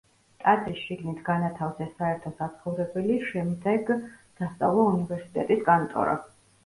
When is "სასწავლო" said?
4.41-4.87